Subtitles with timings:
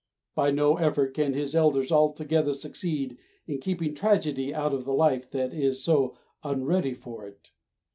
[0.33, 5.29] By no effort can his elders altogether succeed in keeping tragedy out of the life
[5.29, 7.51] that is so unready for it.